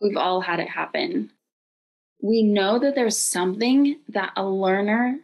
[0.00, 1.30] We've all had it happen.
[2.20, 5.18] We know that there's something that a learner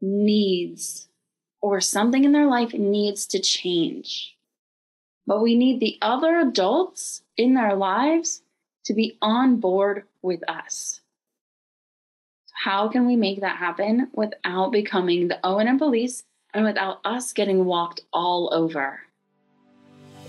[0.00, 1.08] needs
[1.60, 4.36] or something in their life needs to change.
[5.26, 8.42] But we need the other adults in their lives
[8.84, 11.00] to be on board with us.
[12.52, 17.64] How can we make that happen without becoming the O&M police and without us getting
[17.64, 19.00] walked all over?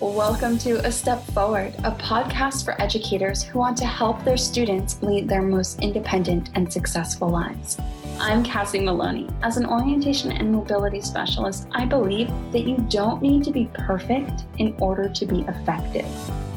[0.02, 4.99] Welcome to A Step Forward, a podcast for educators who want to help their students
[5.03, 7.77] lead their most independent and successful lives.
[8.20, 9.29] I'm Cassie Maloney.
[9.43, 14.45] As an orientation and mobility specialist, I believe that you don't need to be perfect
[14.57, 16.07] in order to be effective.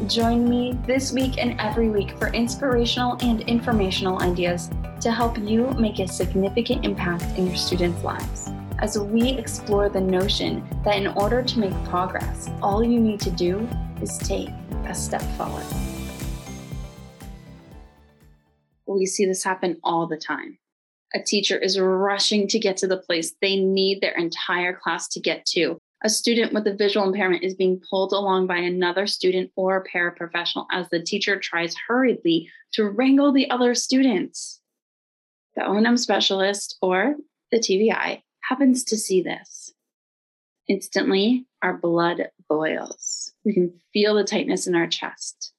[0.07, 4.71] Join me this week and every week for inspirational and informational ideas
[5.03, 8.51] to help you make a significant impact in your students' lives
[8.81, 13.31] as we explore the notion that in order to make progress, all you need to
[13.31, 13.69] do
[14.03, 14.51] is take
[14.87, 15.65] a step forward.
[18.87, 20.59] We see this happen all the time.
[21.15, 25.21] A teacher is rushing to get to the place they need their entire class to
[25.21, 25.79] get to.
[26.03, 29.89] A student with a visual impairment is being pulled along by another student or a
[29.89, 34.61] paraprofessional as the teacher tries hurriedly to wrangle the other students.
[35.57, 37.15] The O&M specialist or
[37.53, 39.73] the TVI happens to see this.
[40.69, 43.33] Instantly, our blood boils.
[43.45, 45.53] We can feel the tightness in our chest.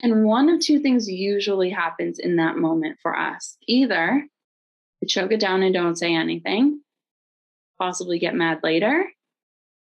[0.00, 3.56] And one of two things usually happens in that moment for us.
[3.68, 4.26] Either
[5.00, 6.80] we choke it down and don't say anything,
[7.78, 9.04] possibly get mad later,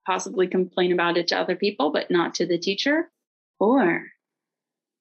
[0.05, 3.09] possibly complain about it to other people, but not to the teacher,
[3.59, 4.07] or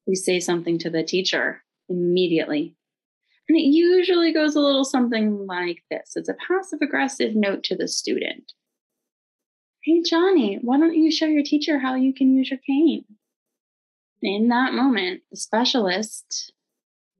[0.07, 2.77] we say something to the teacher immediately
[3.49, 7.77] and it usually goes a little something like this it's a passive aggressive note to
[7.77, 8.53] the student
[9.87, 13.05] Hey, Johnny, why don't you show your teacher how you can use your cane?
[14.21, 16.53] In that moment, the specialist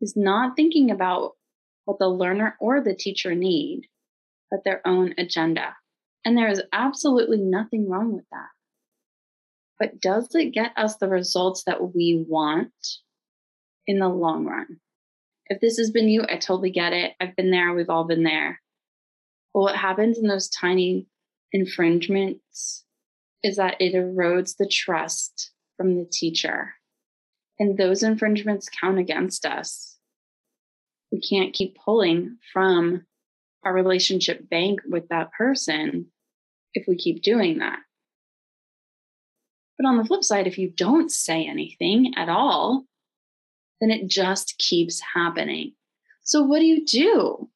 [0.01, 1.35] is not thinking about
[1.85, 3.83] what the learner or the teacher need,
[4.51, 5.77] but their own agenda.
[6.25, 8.49] And there is absolutely nothing wrong with that.
[9.79, 12.73] But does it get us the results that we want
[13.87, 14.81] in the long run?
[15.49, 17.13] If this has been you, I totally get it.
[17.21, 17.73] I've been there.
[17.73, 18.61] We've all been there.
[19.55, 21.07] But what happens in those tiny
[21.53, 22.85] infringements
[23.43, 26.75] is that it erodes the trust from the teacher.
[27.59, 29.97] And those infringements count against us.
[31.13, 33.07] We can't keep pulling from
[33.65, 36.07] our relationship bank with that person
[36.75, 37.79] if we keep doing that.
[39.79, 42.85] But on the flip side, if you don't say anything at all,
[43.81, 45.73] then it just keeps happening.
[46.23, 47.49] So, what do you do?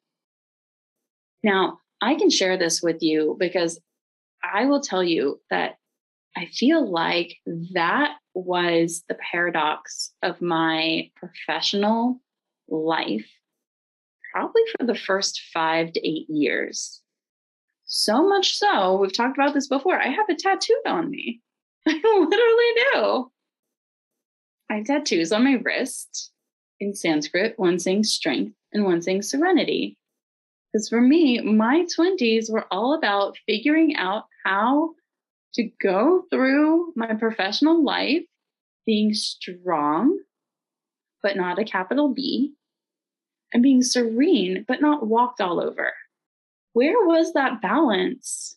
[1.42, 3.80] Now, I can share this with you because
[4.42, 5.76] I will tell you that
[6.36, 7.36] I feel like
[7.74, 12.20] that was the paradox of my professional
[12.68, 13.28] life,
[14.32, 17.02] probably for the first five to eight years.
[17.84, 20.00] So much so, we've talked about this before.
[20.00, 21.40] I have a tattooed on me.
[21.88, 23.32] I literally do.
[24.70, 26.30] I have tattoos on my wrist
[26.78, 29.98] in Sanskrit, one saying strength and one saying serenity.
[30.72, 34.90] Because for me, my 20s were all about figuring out how
[35.54, 38.22] to go through my professional life
[38.86, 40.16] being strong,
[41.20, 42.52] but not a capital B,
[43.52, 45.92] and being serene, but not walked all over.
[46.74, 48.56] Where was that balance?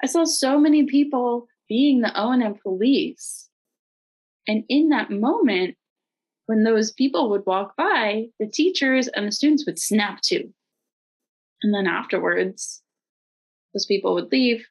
[0.00, 3.47] I saw so many people being the O&M police
[4.48, 5.76] and in that moment,
[6.46, 10.48] when those people would walk by, the teachers and the students would snap to.
[11.62, 12.82] And then afterwards,
[13.74, 14.66] those people would leave,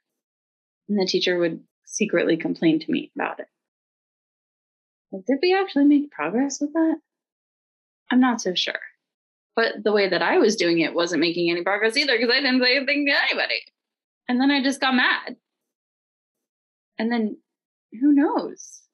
[0.90, 3.48] and the teacher would secretly complain to me about it.
[5.12, 6.96] Like, did we actually make progress with that?
[8.12, 8.80] I'm not so sure.
[9.56, 12.42] But the way that I was doing it wasn't making any progress either because I
[12.42, 13.62] didn't say anything to anybody.
[14.28, 15.36] And then I just got mad.
[16.98, 17.38] And then
[18.02, 18.87] who knows?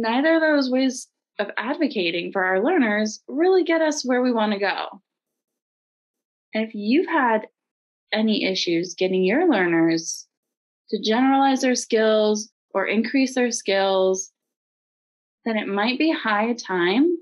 [0.00, 1.08] Neither of those ways
[1.38, 5.00] of advocating for our learners really get us where we want to go.
[6.54, 7.46] And if you've had
[8.12, 10.26] any issues getting your learners
[10.90, 14.30] to generalize their skills or increase their skills,
[15.44, 17.16] then it might be high time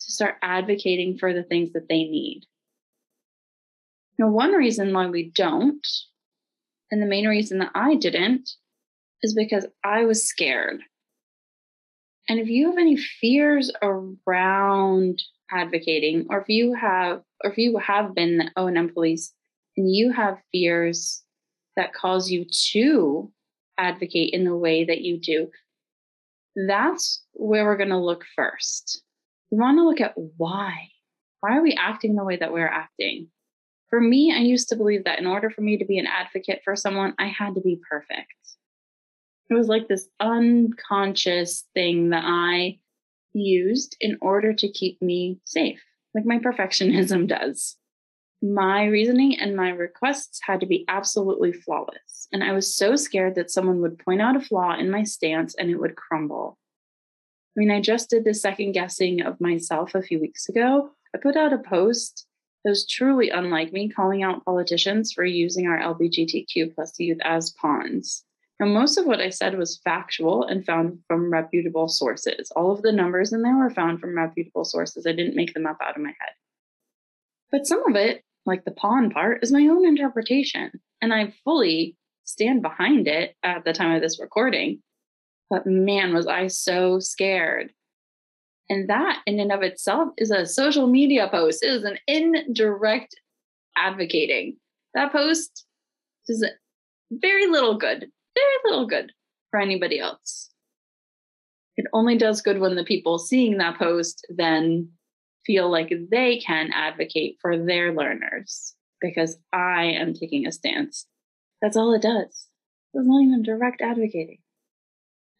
[0.00, 2.42] to start advocating for the things that they need.
[4.18, 5.86] Now, one reason why we don't,
[6.90, 8.50] and the main reason that I didn't,
[9.22, 10.82] is because I was scared.
[12.28, 17.78] And if you have any fears around advocating, or if you have, or if you
[17.78, 19.32] have been the O&M police
[19.76, 21.22] and you have fears
[21.76, 23.30] that cause you to
[23.78, 25.48] advocate in the way that you do,
[26.68, 29.02] that's where we're going to look first.
[29.50, 30.88] we want to look at why.
[31.40, 33.28] Why are we acting the way that we're acting?
[33.90, 36.62] For me, I used to believe that in order for me to be an advocate
[36.64, 38.32] for someone, I had to be perfect.
[39.50, 42.78] It was like this unconscious thing that I
[43.32, 45.82] used in order to keep me safe,
[46.14, 47.76] like my perfectionism does.
[48.42, 52.26] My reasoning and my requests had to be absolutely flawless.
[52.32, 55.54] And I was so scared that someone would point out a flaw in my stance
[55.54, 56.58] and it would crumble.
[57.56, 60.90] I mean, I just did the second guessing of myself a few weeks ago.
[61.14, 62.26] I put out a post
[62.64, 67.52] that was truly unlike me, calling out politicians for using our LGBTQ plus youth as
[67.52, 68.24] pawns.
[68.62, 72.52] Now, most of what I said was factual and found from reputable sources.
[72.54, 75.04] All of the numbers in there were found from reputable sources.
[75.04, 76.30] I didn't make them up out of my head.
[77.50, 80.70] But some of it, like the pawn part, is my own interpretation.
[81.00, 84.80] And I fully stand behind it at the time of this recording.
[85.50, 87.72] But man, was I so scared.
[88.70, 91.64] And that, in and of itself, is a social media post.
[91.64, 93.16] It is an indirect
[93.76, 94.58] advocating.
[94.94, 95.66] That post
[96.28, 96.46] does
[97.10, 99.12] very little good very little good
[99.50, 100.50] for anybody else.
[101.76, 104.90] It only does good when the people seeing that post then
[105.46, 111.06] feel like they can advocate for their learners because I am taking a stance.
[111.60, 112.48] That's all it does.
[112.94, 114.38] It's not even direct advocating.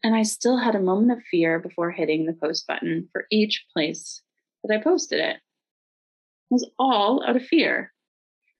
[0.03, 3.65] And I still had a moment of fear before hitting the post button for each
[3.73, 4.21] place
[4.63, 5.37] that I posted it.
[5.37, 7.93] It was all out of fear.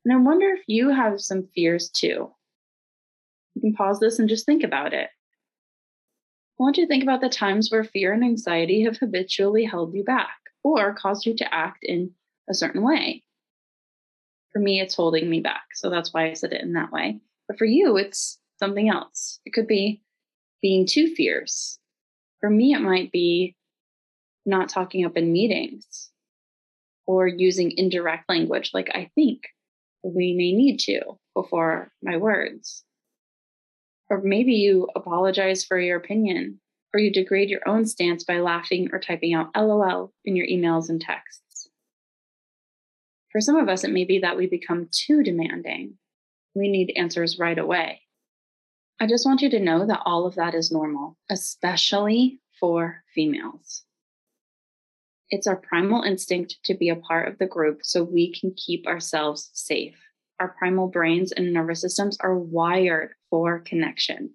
[0.06, 2.32] And I wonder if you have some fears too.
[3.56, 5.10] You can pause this and just think about it.
[6.60, 9.94] I want you to think about the times where fear and anxiety have habitually held
[9.94, 12.12] you back or caused you to act in
[12.50, 13.24] a certain way.
[14.52, 15.64] For me, it's holding me back.
[15.74, 17.20] So that's why I said it in that way.
[17.48, 19.40] But for you, it's something else.
[19.46, 20.02] It could be
[20.62, 21.80] being too fierce.
[22.40, 23.56] For me, it might be
[24.46, 26.10] not talking up in meetings
[27.06, 29.42] or using indirect language like I think
[30.04, 32.84] we may need to before my words.
[34.14, 36.60] Or maybe you apologize for your opinion,
[36.94, 40.88] or you degrade your own stance by laughing or typing out LOL in your emails
[40.88, 41.68] and texts.
[43.32, 45.98] For some of us, it may be that we become too demanding.
[46.54, 48.02] We need answers right away.
[49.00, 53.84] I just want you to know that all of that is normal, especially for females.
[55.32, 58.86] It's our primal instinct to be a part of the group so we can keep
[58.86, 59.98] ourselves safe
[60.40, 64.30] our primal brains and nervous systems are wired for connection.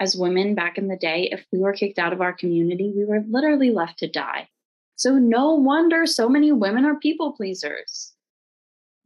[0.00, 3.04] As women back in the day, if we were kicked out of our community, we
[3.04, 4.48] were literally left to die.
[4.96, 8.12] So, no wonder so many women are people pleasers.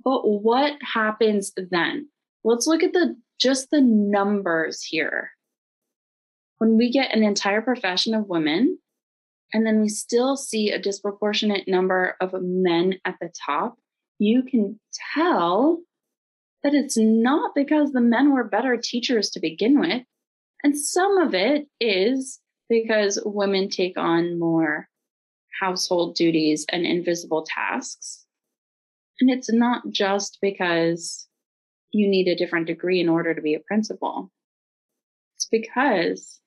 [0.03, 2.09] But what happens then?
[2.44, 5.33] Let's look at the just the numbers here.
[6.56, 8.79] When we get an entire profession of women,
[9.53, 13.77] and then we still see a disproportionate number of men at the top,
[14.19, 14.81] you can
[15.15, 15.82] tell
[16.67, 20.03] that it's not because the men were better teachers to begin with.
[20.65, 24.89] And some of it is because women take on more
[25.61, 28.27] household duties and invisible tasks.
[29.21, 31.29] And it's not just because
[31.93, 34.33] you need a different degree in order to be a principal.
[35.37, 36.41] It's because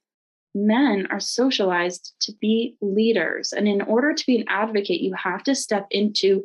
[0.54, 3.54] men are socialized to be leaders.
[3.54, 6.44] And in order to be an advocate, you have to step into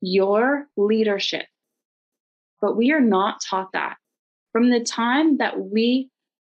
[0.00, 1.44] your leadership
[2.60, 3.96] but we are not taught that.
[4.52, 6.10] From the time that we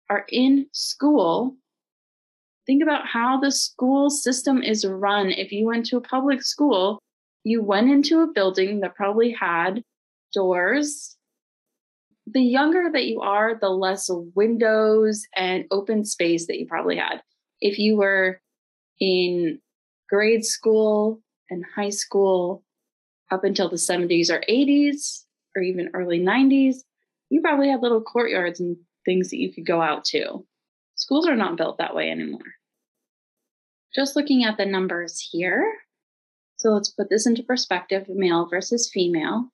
[0.10, 1.56] are in school,
[2.66, 5.32] think about how the school system is run.
[5.32, 7.00] If you went to a public school,
[7.44, 9.82] you went into a building that probably had
[10.34, 11.16] doors.
[12.28, 17.22] The younger that you are, the less windows and open space that you probably had.
[17.62, 18.42] If you were
[19.00, 19.60] in
[20.10, 22.64] grade school and high school
[23.32, 25.24] up until the 70s or 80s,
[25.58, 26.78] or even early 90s,
[27.30, 30.46] you probably had little courtyards and things that you could go out to.
[30.96, 32.40] Schools are not built that way anymore.
[33.96, 35.66] Just looking at the numbers here.
[36.58, 39.50] So let's put this into perspective male versus female.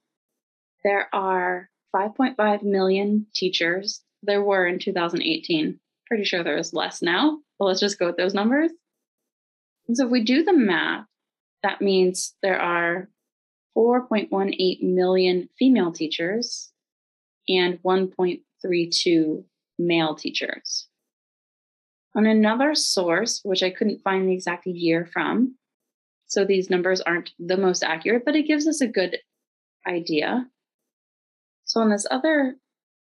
[0.83, 4.01] There are 5.5 million teachers.
[4.21, 5.79] There were in 2018.
[6.07, 8.71] Pretty sure there's less now, but let's just go with those numbers.
[9.87, 11.05] And so if we do the math,
[11.61, 13.09] that means there are
[13.77, 16.71] 4.18 million female teachers
[17.49, 19.43] and 1.32
[19.79, 20.87] male teachers.
[22.15, 25.55] On another source, which I couldn't find the exact year from,
[26.27, 29.17] so these numbers aren't the most accurate, but it gives us a good
[29.87, 30.47] idea.
[31.65, 32.55] So on this other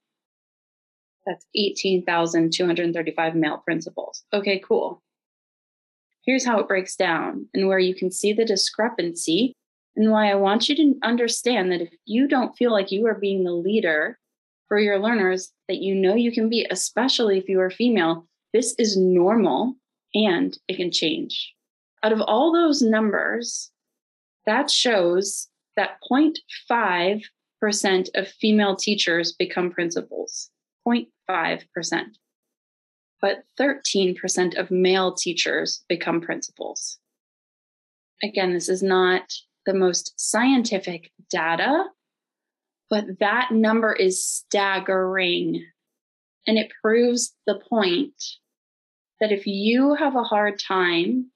[1.27, 4.25] That's 18,235 male principals.
[4.33, 5.03] Okay, cool.
[6.27, 9.55] Here's how it breaks down and where you can see the discrepancy
[9.97, 13.15] and why I want you to understand that if you don't feel like you are
[13.15, 14.19] being the leader
[14.69, 18.75] for your learners that you know you can be, especially if you are female, this
[18.79, 19.75] is normal
[20.15, 21.55] and it can change.
[22.03, 23.71] Out of all those numbers,
[24.47, 30.51] that shows that 0.5% of female teachers become principals.
[30.87, 32.05] 0.5%.
[33.21, 36.99] But 13% of male teachers become principals.
[38.23, 39.31] Again, this is not
[39.67, 41.85] the most scientific data,
[42.89, 45.65] but that number is staggering.
[46.47, 48.15] And it proves the point
[49.21, 51.31] that if you have a hard time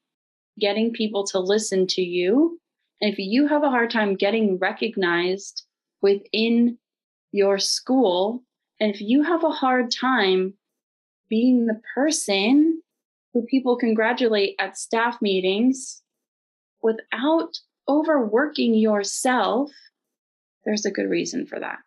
[0.58, 2.58] getting people to listen to you,
[3.00, 5.64] and if you have a hard time getting recognized
[6.00, 6.78] within
[7.32, 8.42] your school,
[8.80, 10.54] and if you have a hard time
[11.28, 12.80] being the person
[13.32, 16.02] who people congratulate at staff meetings
[16.82, 19.70] without overworking yourself,
[20.64, 21.78] there's a good reason for that.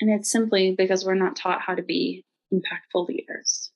[0.00, 3.70] And it's simply because we're not taught how to be impactful leaders.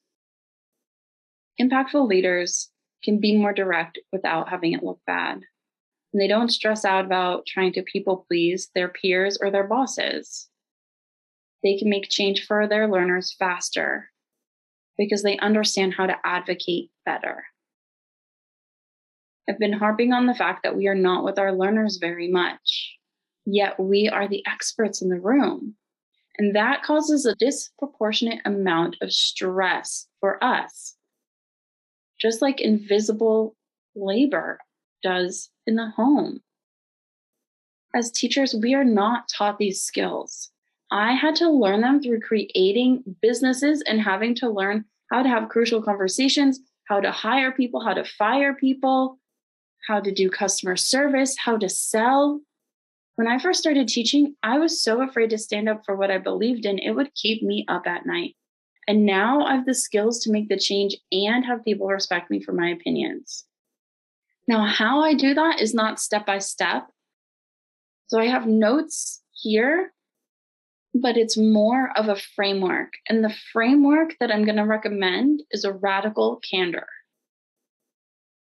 [1.60, 2.70] Impactful leaders
[3.04, 5.42] can be more direct without having it look bad.
[6.12, 10.48] And they don't stress out about trying to people please their peers or their bosses.
[11.62, 14.10] They can make change for their learners faster
[14.96, 17.44] because they understand how to advocate better.
[19.48, 22.96] I've been harping on the fact that we are not with our learners very much,
[23.44, 25.74] yet we are the experts in the room.
[26.38, 30.96] And that causes a disproportionate amount of stress for us,
[32.20, 33.54] just like invisible
[33.94, 34.58] labor
[35.02, 36.40] does in the home.
[37.94, 40.50] As teachers, we are not taught these skills.
[40.90, 45.48] I had to learn them through creating businesses and having to learn how to have
[45.48, 46.58] crucial conversations,
[46.88, 49.18] how to hire people, how to fire people,
[49.88, 52.40] how to do customer service, how to sell.
[53.16, 56.18] When I first started teaching, I was so afraid to stand up for what I
[56.18, 58.34] believed in, it would keep me up at night.
[58.86, 62.42] And now I have the skills to make the change and have people respect me
[62.42, 63.44] for my opinions.
[64.46, 66.86] Now, how I do that is not step by step.
[68.08, 69.92] So I have notes here,
[70.94, 72.92] but it's more of a framework.
[73.08, 76.86] And the framework that I'm going to recommend is a radical candor.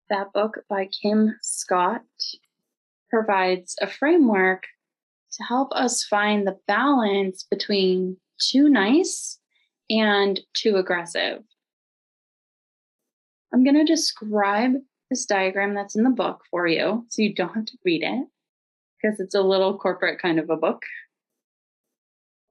[0.09, 2.03] That book by Kim Scott
[3.11, 4.65] provides a framework
[5.33, 9.41] to help us find the balance between too nice
[9.91, 11.43] and too aggressive.
[13.53, 14.75] I'm going to describe
[15.11, 18.27] this diagram that's in the book for you so you don't have to read it
[19.01, 20.83] because it's a little corporate kind of a book.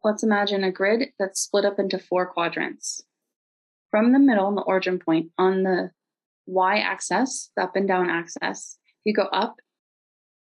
[0.03, 3.01] Let's imagine a grid that's split up into four quadrants.
[3.91, 5.91] From the middle, the origin point on the
[6.45, 9.57] y axis, the up and down axis, you go up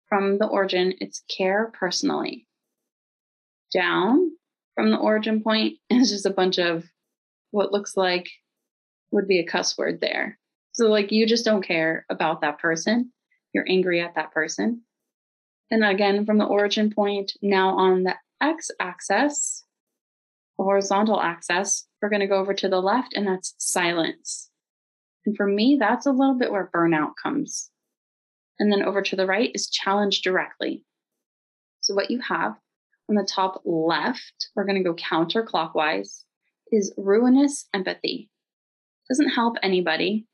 [0.08, 2.46] from the origin, it's care personally.
[3.72, 4.32] Down
[4.74, 6.84] from the origin point is just a bunch of
[7.50, 8.28] what looks like
[9.10, 10.38] would be a cuss word there.
[10.72, 13.12] So, like, you just don't care about that person.
[13.54, 14.82] You're angry at that person.
[15.70, 19.64] And again, from the origin point, now on the x axis,
[20.58, 24.50] the horizontal axis, we're going to go over to the left, and that's silence.
[25.26, 27.70] And for me, that's a little bit where burnout comes.
[28.58, 30.84] And then over to the right is challenge directly.
[31.80, 32.56] So, what you have
[33.08, 36.22] on the top left, we're going to go counterclockwise,
[36.72, 38.30] is ruinous empathy.
[39.08, 40.26] Doesn't help anybody,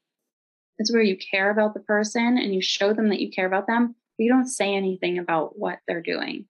[0.83, 3.69] it's where you care about the person and you show them that you care about
[3.69, 6.47] them, but you don't say anything about what they're doing.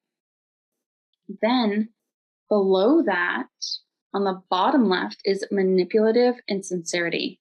[1.43, 1.91] Then
[2.49, 3.49] below that,
[4.15, 7.41] on the bottom left, is manipulative insincerity,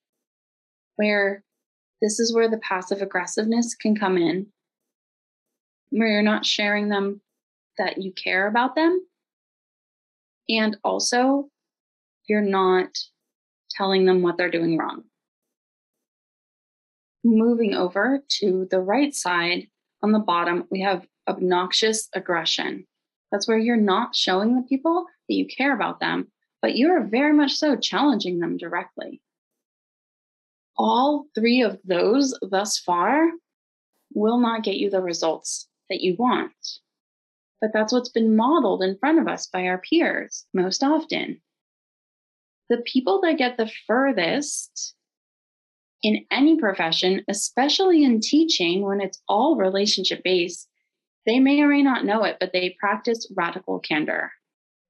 [0.95, 1.43] where
[2.01, 4.47] this is where the passive aggressiveness can come in,
[5.89, 7.21] where you're not sharing them
[7.77, 9.05] that you care about them.
[10.49, 11.49] And also,
[12.27, 12.89] you're not
[13.69, 15.03] telling them what they're doing wrong
[17.23, 19.67] moving over to the right side
[20.01, 22.85] on the bottom, we have obnoxious aggression.
[23.31, 26.27] That's where you're not showing the people that you care about them,
[26.61, 29.21] but you're very much so challenging them directly.
[30.83, 33.29] All three of those thus far
[34.15, 36.55] will not get you the results that you want.
[37.61, 41.39] But that's what's been modeled in front of us by our peers most often.
[42.67, 44.95] The people that get the furthest
[46.01, 50.67] in any profession, especially in teaching when it's all relationship based,
[51.27, 54.31] they may or may not know it, but they practice radical candor.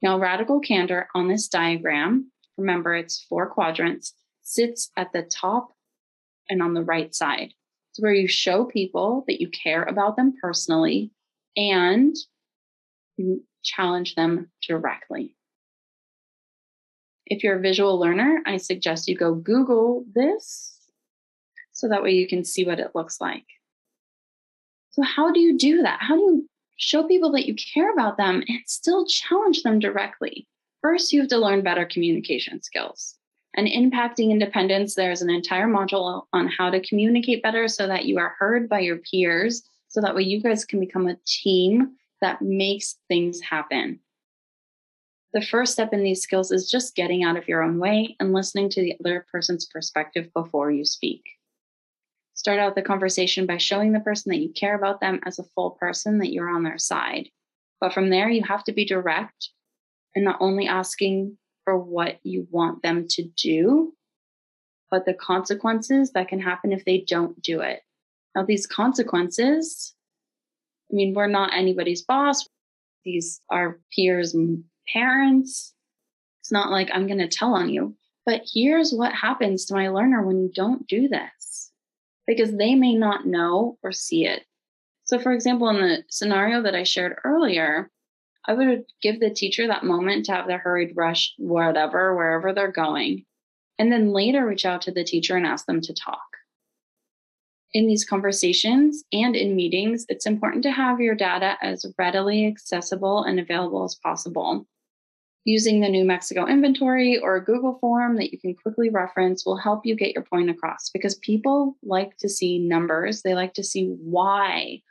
[0.01, 5.73] Now, radical candor on this diagram, remember it's four quadrants, sits at the top
[6.51, 7.53] and on the right side.
[7.89, 11.11] It's where you show people that you care about them personally
[11.57, 12.15] and
[13.17, 15.35] you challenge them directly.
[17.25, 20.77] If you're a visual learner, I suggest you go Google this
[21.71, 23.45] so that way you can see what it looks like.
[24.91, 25.99] So, how do you do that?
[26.01, 30.47] How do you show people that you care about them and still challenge them directly?
[30.81, 33.17] First, you have to learn better communication skills.
[33.55, 38.17] And impacting independence, there's an entire module on how to communicate better so that you
[38.17, 42.41] are heard by your peers, so that way you guys can become a team that
[42.41, 43.99] makes things happen.
[45.33, 48.33] The first step in these skills is just getting out of your own way and
[48.33, 51.23] listening to the other person's perspective before you speak.
[52.33, 55.43] Start out the conversation by showing the person that you care about them as a
[55.55, 57.29] full person, that you're on their side.
[57.79, 59.49] But from there, you have to be direct
[60.15, 63.93] and not only asking for what you want them to do,
[64.89, 67.81] but the consequences that can happen if they don't do it.
[68.35, 69.93] Now, these consequences,
[70.91, 72.47] I mean, we're not anybody's boss.
[73.03, 75.73] These are peers and parents.
[76.41, 79.89] It's not like I'm going to tell on you, but here's what happens to my
[79.89, 81.71] learner when you don't do this
[82.27, 84.45] because they may not know or see it.
[85.05, 87.89] So, for example, in the scenario that I shared earlier,
[88.47, 92.71] I would give the teacher that moment to have their hurried rush, whatever, wherever they're
[92.71, 93.25] going,
[93.77, 96.21] and then later reach out to the teacher and ask them to talk.
[97.73, 103.23] In these conversations and in meetings, it's important to have your data as readily accessible
[103.23, 104.67] and available as possible.
[105.45, 109.57] Using the New Mexico inventory or a Google form that you can quickly reference will
[109.57, 113.21] help you get your point across because people like to see numbers.
[113.21, 114.81] They like to see why.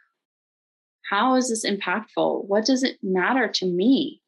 [1.10, 2.46] How is this impactful?
[2.46, 4.22] What does it matter to me?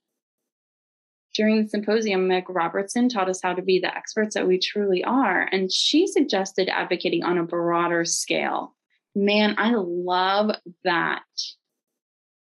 [1.32, 5.04] During the symposium, Meg Robertson taught us how to be the experts that we truly
[5.04, 5.48] are.
[5.52, 8.74] And she suggested advocating on a broader scale.
[9.14, 11.22] Man, I love that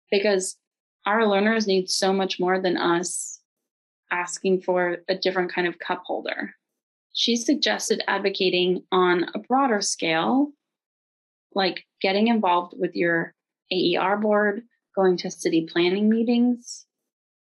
[0.09, 0.57] because
[1.05, 3.41] our learners need so much more than us
[4.13, 6.55] asking for a different kind of cup holder.
[7.13, 10.53] She suggested advocating on a broader scale,
[11.57, 13.35] like getting involved with your
[13.73, 14.63] AER board,
[14.95, 16.87] going to city planning meetings,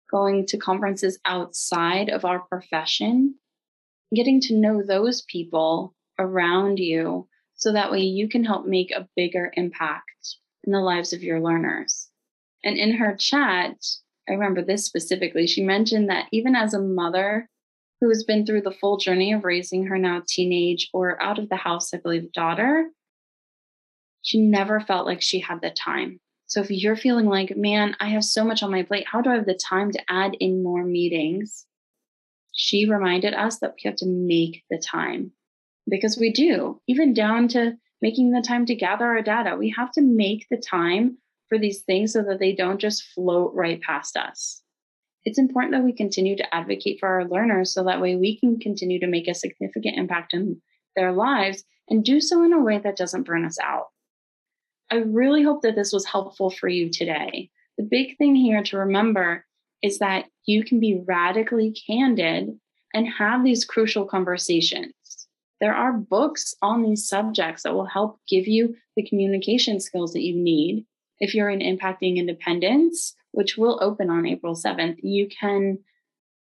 [0.09, 3.35] going to conferences outside of our profession,
[4.15, 9.07] getting to know those people around you so that way you can help make a
[9.15, 12.09] bigger impact in the lives of your learners.
[12.63, 13.75] And in her chat,
[14.27, 15.47] I remember this specifically.
[15.47, 17.49] She mentioned that even as a mother
[17.99, 21.49] who has been through the full journey of raising her now teenage or out of
[21.49, 22.89] the house, I believe, daughter,
[24.23, 26.19] she never felt like she had the time.
[26.47, 29.29] So if you're feeling like, man, I have so much on my plate, how do
[29.29, 31.65] I have the time to add in more meetings?
[32.53, 35.31] She reminded us that we have to make the time
[35.89, 39.55] because we do, even down to making the time to gather our data.
[39.57, 41.17] We have to make the time
[41.49, 44.61] for these things so that they don't just float right past us.
[45.25, 48.59] It's important that we continue to advocate for our learners so that way we can
[48.59, 50.61] continue to make a significant impact in
[50.95, 53.87] their lives and do so in a way that doesn't burn us out.
[54.93, 57.49] I really hope that this was helpful for you today.
[57.79, 59.43] The big thing here to remember
[59.81, 62.49] is that you can be radically candid
[62.93, 64.93] and have these crucial conversations.
[65.59, 70.21] There are books on these subjects that will help give you the communication skills that
[70.21, 70.85] you need
[71.19, 75.79] if you're in Impacting Independence, which will open on April 7th, you can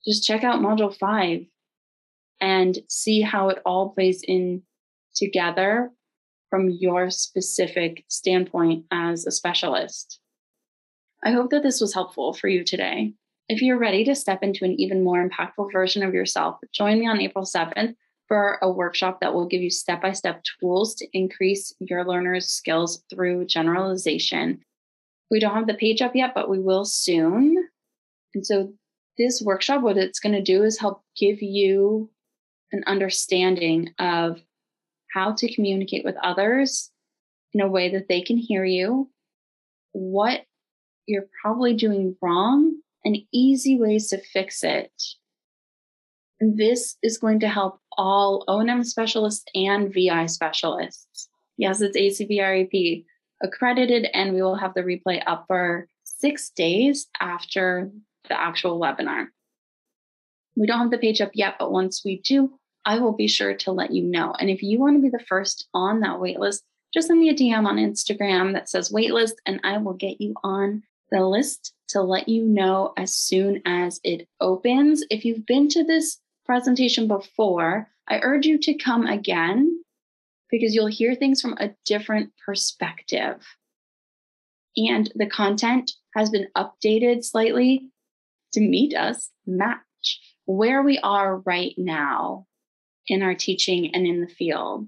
[0.08, 1.46] just check out Module 5
[2.42, 4.64] and see how it all plays in
[5.14, 5.92] together
[6.50, 10.20] from your specific standpoint as a specialist.
[11.24, 13.14] I hope that this was helpful for you today.
[13.50, 17.08] If you're ready to step into an even more impactful version of yourself, join me
[17.08, 17.96] on April 7th
[18.28, 22.48] for a workshop that will give you step by step tools to increase your learners'
[22.48, 24.62] skills through generalization.
[25.32, 27.68] We don't have the page up yet, but we will soon.
[28.34, 28.72] And so,
[29.18, 32.10] this workshop, what it's going to do is help give you
[32.72, 34.42] an understanding of
[35.14, 36.92] how to communicate with others
[37.54, 39.10] in a way that they can hear you,
[39.92, 40.46] what
[41.08, 44.92] you're probably doing wrong, and easy ways to fix it
[46.40, 51.28] and this is going to help all O&M specialists and VI specialists.
[51.58, 53.06] Yes, it's ACVREP.
[53.44, 57.92] accredited, and we will have the replay up for six days after
[58.28, 59.28] the actual webinar.
[60.56, 63.54] We don't have the page up yet, but once we do, I will be sure
[63.54, 64.34] to let you know.
[64.40, 66.62] And if you want to be the first on that waitlist,
[66.94, 70.34] just send me a DM on Instagram that says waitlist, and I will get you
[70.44, 75.04] on the list to let you know as soon as it opens.
[75.10, 79.84] If you've been to this presentation before, I urge you to come again
[80.50, 83.46] because you'll hear things from a different perspective.
[84.78, 87.90] And the content has been updated slightly
[88.54, 89.84] to meet us, match
[90.46, 92.48] where we are right now
[93.08, 94.88] in our teaching and in the field.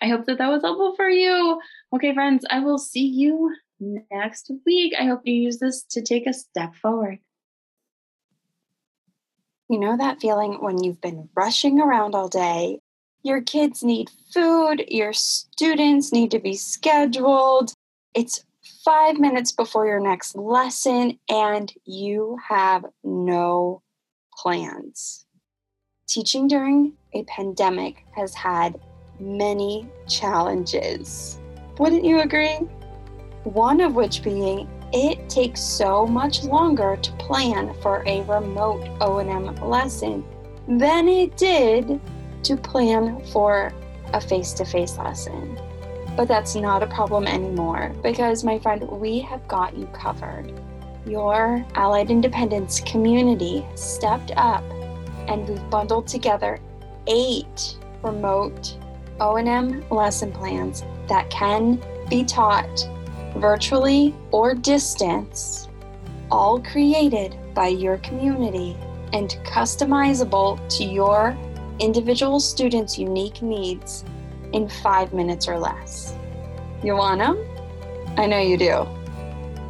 [0.00, 1.60] I hope that that was helpful for you.
[1.94, 4.94] Okay, friends, I will see you next week.
[4.98, 7.18] I hope you use this to take a step forward.
[9.68, 12.80] You know that feeling when you've been rushing around all day?
[13.22, 17.72] Your kids need food, your students need to be scheduled.
[18.14, 18.44] It's
[18.84, 23.82] five minutes before your next lesson, and you have no
[24.38, 25.25] plans.
[26.06, 28.78] Teaching during a pandemic has had
[29.18, 31.40] many challenges.
[31.78, 32.58] Wouldn't you agree?
[33.42, 39.56] One of which being it takes so much longer to plan for a remote O&M
[39.56, 40.24] lesson
[40.68, 42.00] than it did
[42.44, 43.72] to plan for
[44.12, 45.58] a face-to-face lesson.
[46.16, 50.52] But that's not a problem anymore because my friend, we have got you covered.
[51.04, 54.62] Your Allied Independence community stepped up
[55.28, 56.60] and we've bundled together
[57.06, 58.76] eight remote
[59.20, 62.88] O&M lesson plans that can be taught
[63.36, 65.68] virtually or distance,
[66.30, 68.74] all created by your community
[69.12, 71.36] and customizable to your
[71.78, 74.04] individual students' unique needs
[74.52, 76.16] in five minutes or less.
[76.82, 77.38] You want them?
[78.16, 78.88] I know you do.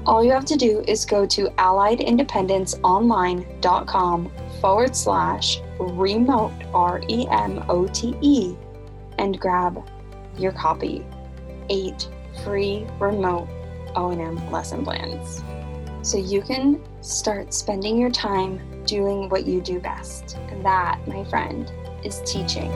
[0.06, 7.64] All you have to do is go to alliedindependenceonline.com forward slash remote, R E M
[7.68, 8.54] O T E,
[9.18, 9.82] and grab
[10.38, 11.04] your copy.
[11.68, 12.08] Eight
[12.44, 13.48] free remote
[13.96, 15.42] O&M lesson plans.
[16.02, 20.36] So you can start spending your time doing what you do best.
[20.50, 21.72] And that, my friend,
[22.04, 22.70] is teaching.